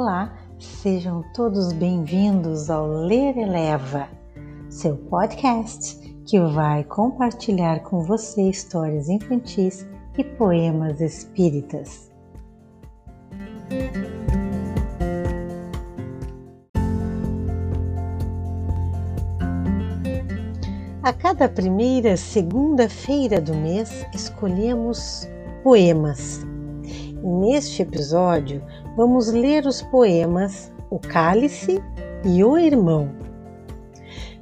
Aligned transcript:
Olá, 0.00 0.32
sejam 0.60 1.24
todos 1.34 1.72
bem-vindos 1.72 2.70
ao 2.70 2.86
Ler 2.86 3.36
Eleva, 3.36 4.08
seu 4.70 4.96
podcast 4.96 5.98
que 6.24 6.38
vai 6.38 6.84
compartilhar 6.84 7.80
com 7.80 8.04
você 8.04 8.48
histórias 8.48 9.08
infantis 9.08 9.84
e 10.16 10.22
poemas 10.22 11.00
espíritas. 11.00 12.12
A 21.02 21.12
cada 21.12 21.48
primeira 21.48 22.16
segunda-feira 22.16 23.40
do 23.40 23.52
mês 23.52 24.06
escolhemos 24.14 25.28
poemas. 25.64 26.47
Neste 27.22 27.82
episódio, 27.82 28.64
vamos 28.96 29.28
ler 29.28 29.66
os 29.66 29.82
poemas 29.82 30.72
O 30.90 30.98
Cálice 30.98 31.82
e 32.24 32.44
O 32.44 32.56
Irmão, 32.56 33.12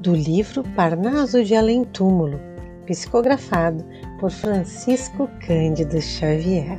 do 0.00 0.14
livro 0.14 0.62
Parnaso 0.74 1.42
de 1.42 1.54
Além 1.54 1.84
Túmulo, 1.84 2.38
psicografado 2.86 3.84
por 4.20 4.30
Francisco 4.30 5.28
Cândido 5.46 6.00
Xavier. 6.00 6.78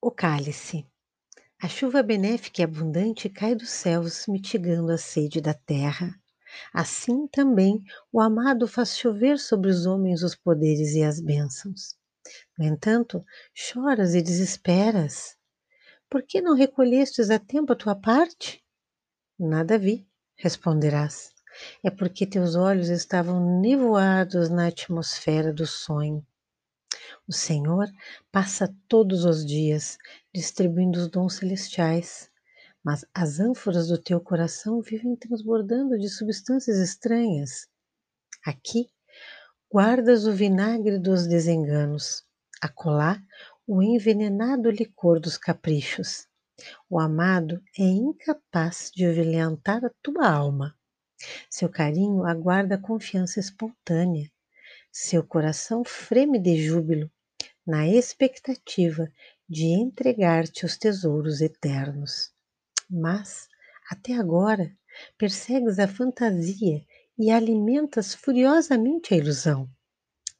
O 0.00 0.10
Cálice 0.10 0.84
a 1.64 1.68
chuva 1.68 2.02
benéfica 2.02 2.60
e 2.60 2.64
abundante 2.64 3.26
cai 3.30 3.54
dos 3.54 3.70
céus, 3.70 4.26
mitigando 4.28 4.92
a 4.92 4.98
sede 4.98 5.40
da 5.40 5.54
terra. 5.54 6.14
Assim 6.72 7.26
também 7.28 7.82
o 8.12 8.20
amado 8.20 8.66
faz 8.66 8.96
chover 8.96 9.38
sobre 9.38 9.70
os 9.70 9.86
homens 9.86 10.22
os 10.22 10.34
poderes 10.34 10.94
e 10.94 11.02
as 11.02 11.20
bênçãos. 11.20 11.96
No 12.58 12.64
entanto, 12.64 13.24
choras 13.52 14.14
e 14.14 14.22
desesperas. 14.22 15.36
Por 16.08 16.22
que 16.22 16.40
não 16.40 16.54
recolhestes 16.54 17.30
a 17.30 17.38
tempo 17.38 17.72
a 17.72 17.76
tua 17.76 17.94
parte? 17.94 18.64
Nada 19.38 19.78
vi, 19.78 20.06
responderás. 20.36 21.32
É 21.82 21.90
porque 21.90 22.26
teus 22.26 22.54
olhos 22.54 22.88
estavam 22.88 23.60
nevoados 23.60 24.48
na 24.48 24.66
atmosfera 24.66 25.52
do 25.52 25.66
sonho. 25.66 26.26
O 27.28 27.32
Senhor 27.32 27.86
passa 28.30 28.74
todos 28.88 29.24
os 29.24 29.44
dias 29.44 29.96
distribuindo 30.32 30.98
os 30.98 31.08
dons 31.08 31.34
celestiais, 31.34 32.30
mas 32.84 33.06
as 33.14 33.40
ânforas 33.40 33.88
do 33.88 33.96
teu 33.96 34.20
coração 34.20 34.82
vivem 34.82 35.16
transbordando 35.16 35.98
de 35.98 36.08
substâncias 36.08 36.76
estranhas. 36.76 37.66
Aqui 38.44 38.90
guardas 39.72 40.26
o 40.26 40.32
vinagre 40.32 40.98
dos 40.98 41.26
desenganos, 41.26 42.22
acolá 42.60 43.18
o 43.66 43.82
envenenado 43.82 44.70
licor 44.70 45.18
dos 45.18 45.38
caprichos. 45.38 46.28
O 46.88 47.00
amado 47.00 47.62
é 47.78 47.82
incapaz 47.82 48.90
de 48.94 49.10
violentar 49.10 49.82
a 49.84 49.90
tua 50.02 50.28
alma. 50.28 50.76
Seu 51.48 51.70
carinho 51.70 52.24
aguarda 52.24 52.76
confiança 52.76 53.40
espontânea. 53.40 54.30
Seu 54.92 55.26
coração 55.26 55.82
freme 55.84 56.38
de 56.38 56.62
júbilo 56.62 57.10
na 57.66 57.88
expectativa 57.88 59.08
de 59.48 59.64
entregar-te 59.64 60.66
os 60.66 60.76
tesouros 60.76 61.40
eternos. 61.40 62.33
Mas, 62.88 63.48
até 63.90 64.14
agora, 64.14 64.76
persegues 65.18 65.78
a 65.78 65.88
fantasia 65.88 66.84
e 67.18 67.30
alimentas 67.30 68.14
furiosamente 68.14 69.14
a 69.14 69.16
ilusão. 69.16 69.68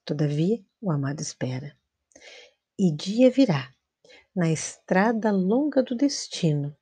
Todavia, 0.05 0.63
o 0.81 0.91
amado 0.91 1.21
espera. 1.21 1.77
E 2.79 2.95
dia 2.95 3.31
virá, 3.31 3.73
na 4.35 4.51
estrada 4.51 5.31
longa 5.31 5.83
do 5.83 5.95
destino, 5.95 6.77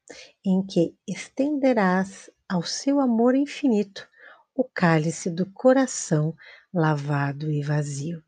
em 0.45 0.65
que 0.65 0.97
estenderás 1.07 2.31
ao 2.49 2.63
seu 2.63 2.99
amor 2.99 3.35
infinito 3.35 4.09
o 4.55 4.65
cálice 4.65 5.31
do 5.31 5.51
coração 5.53 6.35
lavado 6.73 7.51
e 7.51 7.63
vazio. 7.63 8.23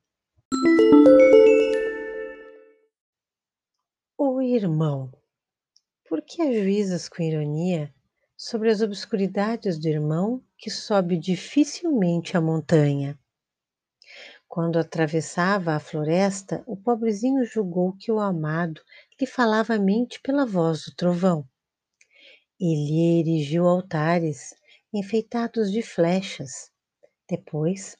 O 4.16 4.40
irmão. 4.40 5.10
Por 6.14 6.22
que 6.22 6.40
ajuizas 6.42 7.08
com 7.08 7.24
ironia 7.24 7.92
sobre 8.36 8.70
as 8.70 8.80
obscuridades 8.80 9.80
do 9.80 9.88
irmão 9.88 10.40
que 10.56 10.70
sobe 10.70 11.18
dificilmente 11.18 12.36
a 12.36 12.40
montanha? 12.40 13.18
Quando 14.46 14.78
atravessava 14.78 15.72
a 15.72 15.80
floresta, 15.80 16.62
o 16.68 16.76
pobrezinho 16.76 17.44
julgou 17.44 17.96
que 17.96 18.12
o 18.12 18.20
amado 18.20 18.80
lhe 19.20 19.26
falava 19.26 19.76
mente 19.76 20.20
pela 20.20 20.46
voz 20.46 20.84
do 20.84 20.94
trovão. 20.94 21.44
Ele 22.60 23.18
erigiu 23.18 23.66
altares 23.66 24.54
enfeitados 24.92 25.72
de 25.72 25.82
flechas. 25.82 26.70
Depois, 27.28 27.98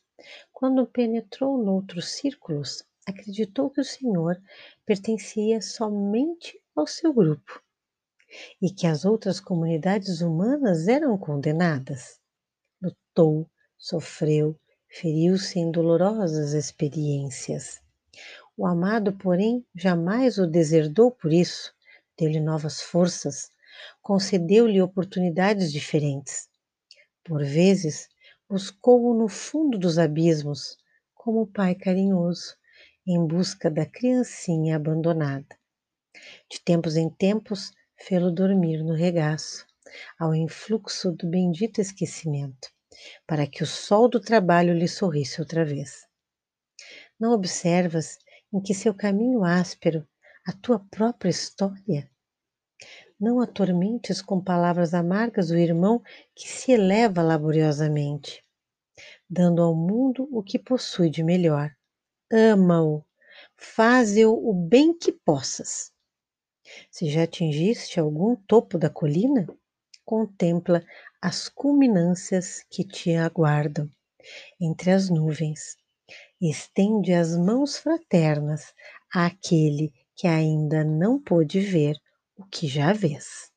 quando 0.52 0.86
penetrou 0.86 1.58
noutros 1.58 2.10
círculos, 2.10 2.84
acreditou 3.04 3.70
que 3.70 3.81
o 3.81 3.84
Senhor 3.84 4.41
pertencia 4.86 5.60
somente 5.60 6.56
ao 6.76 6.86
seu 6.86 7.12
grupo 7.12 7.63
e 8.60 8.70
que 8.70 8.86
as 8.86 9.04
outras 9.04 9.40
comunidades 9.40 10.20
humanas 10.20 10.88
eram 10.88 11.16
condenadas. 11.18 12.18
Lutou, 12.82 13.48
sofreu, 13.78 14.58
feriu-se 14.88 15.58
em 15.58 15.70
dolorosas 15.70 16.52
experiências. 16.52 17.80
O 18.56 18.66
amado, 18.66 19.12
porém, 19.12 19.66
jamais 19.74 20.38
o 20.38 20.46
deserdou 20.46 21.10
por 21.10 21.32
isso, 21.32 21.74
deu-lhe 22.16 22.40
novas 22.40 22.80
forças, 22.80 23.50
concedeu-lhe 24.00 24.80
oportunidades 24.80 25.72
diferentes. 25.72 26.48
Por 27.24 27.44
vezes, 27.44 28.08
buscou-o 28.48 29.14
no 29.14 29.28
fundo 29.28 29.78
dos 29.78 29.98
abismos, 29.98 30.76
como 31.14 31.46
pai 31.46 31.74
carinhoso, 31.74 32.54
em 33.06 33.26
busca 33.26 33.70
da 33.70 33.84
criancinha 33.84 34.76
abandonada. 34.76 35.58
De 36.50 36.60
tempos 36.60 36.96
em 36.96 37.10
tempos, 37.10 37.72
fê-lo 38.06 38.31
dormir 38.31 38.82
no 38.82 38.94
regaço, 38.94 39.65
ao 40.19 40.34
influxo 40.34 41.12
do 41.12 41.28
bendito 41.28 41.81
esquecimento, 41.81 42.69
para 43.26 43.47
que 43.47 43.62
o 43.62 43.66
sol 43.66 44.09
do 44.09 44.20
trabalho 44.20 44.75
lhe 44.75 44.87
sorrisse 44.88 45.41
outra 45.41 45.65
vez. 45.65 46.06
Não 47.19 47.32
observas 47.32 48.19
em 48.53 48.60
que 48.60 48.75
seu 48.75 48.94
caminho 48.94 49.44
áspero 49.44 50.06
a 50.47 50.53
tua 50.53 50.78
própria 50.91 51.31
história? 51.31 52.10
Não 53.19 53.41
atormentes 53.41 54.20
com 54.20 54.43
palavras 54.43 54.93
amargas 54.93 55.50
o 55.50 55.56
irmão 55.56 56.03
que 56.34 56.48
se 56.48 56.72
eleva 56.72 57.22
laboriosamente, 57.22 58.44
dando 59.31 59.62
ao 59.62 59.75
mundo 59.75 60.28
o 60.31 60.43
que 60.43 60.59
possui 60.59 61.09
de 61.09 61.22
melhor 61.22 61.75
ama-o, 62.34 63.04
faze-o 63.56 64.32
o 64.32 64.53
bem 64.53 64.97
que 64.97 65.12
possas. 65.12 65.94
Se 66.91 67.10
já 67.10 67.25
atingiste 67.25 68.00
algum 68.00 68.36
topo 68.36 68.78
da 68.78 68.88
colina, 68.88 69.47
contempla 70.04 70.84
as 71.20 71.48
culminâncias 71.48 72.64
que 72.70 72.84
te 72.84 73.14
aguardam 73.14 73.91
entre 74.60 74.91
as 74.91 75.08
nuvens. 75.10 75.76
Estende 76.41 77.12
as 77.12 77.36
mãos 77.36 77.76
fraternas 77.76 78.75
àquele 79.12 79.92
que 80.14 80.26
ainda 80.26 80.84
não 80.84 81.20
pôde 81.20 81.60
ver 81.60 81.97
o 82.36 82.44
que 82.44 82.66
já 82.66 82.92
vês. 82.92 83.50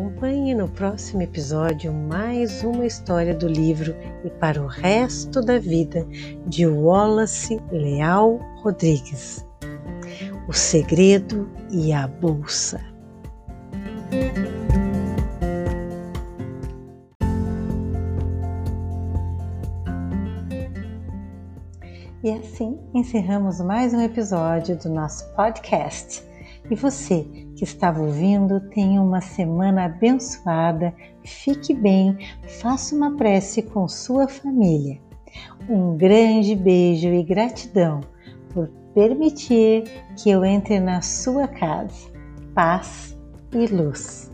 Acompanhe 0.00 0.54
no 0.54 0.66
próximo 0.66 1.20
episódio 1.20 1.92
mais 1.92 2.64
uma 2.64 2.86
história 2.86 3.34
do 3.34 3.46
livro 3.46 3.94
E 4.24 4.30
para 4.30 4.62
o 4.62 4.66
Resto 4.66 5.42
da 5.42 5.58
Vida, 5.58 6.06
de 6.46 6.66
Wallace 6.66 7.60
Leal 7.70 8.38
Rodrigues. 8.62 9.44
O 10.48 10.54
Segredo 10.54 11.50
e 11.70 11.92
a 11.92 12.08
Bolsa. 12.08 12.80
E 22.24 22.30
assim 22.30 22.80
encerramos 22.94 23.60
mais 23.60 23.92
um 23.92 24.00
episódio 24.00 24.78
do 24.78 24.88
nosso 24.88 25.30
podcast. 25.34 26.29
E 26.68 26.74
você 26.74 27.26
que 27.56 27.64
estava 27.64 28.00
ouvindo, 28.00 28.60
tenha 28.70 29.00
uma 29.00 29.20
semana 29.20 29.84
abençoada, 29.84 30.94
fique 31.24 31.74
bem, 31.74 32.16
faça 32.60 32.94
uma 32.94 33.16
prece 33.16 33.62
com 33.62 33.86
sua 33.88 34.28
família. 34.28 35.00
Um 35.68 35.96
grande 35.96 36.54
beijo 36.56 37.08
e 37.08 37.22
gratidão 37.22 38.00
por 38.52 38.68
permitir 38.94 39.84
que 40.16 40.30
eu 40.30 40.44
entre 40.44 40.80
na 40.80 41.02
sua 41.02 41.46
casa. 41.46 42.10
Paz 42.54 43.16
e 43.52 43.66
luz. 43.66 44.29